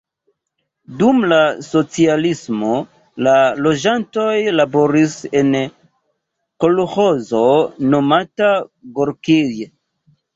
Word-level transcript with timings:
Dum 0.99 1.17
la 1.31 1.37
socialismo 1.65 2.77
la 3.27 3.33
loĝantoj 3.65 4.31
laboris 4.61 5.13
en 5.41 5.51
kolĥozo 6.65 7.43
nomata 7.93 8.49
Gorkij. 8.97 9.61